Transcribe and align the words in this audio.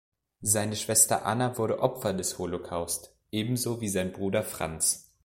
Seine 0.41 0.75
Schwester 0.77 1.27
Anna 1.27 1.59
wurde 1.59 1.79
Opfer 1.81 2.13
des 2.15 2.39
Holocaust, 2.39 3.15
ebenso 3.29 3.79
sein 3.85 4.11
Bruder 4.11 4.41
Franz. 4.41 5.13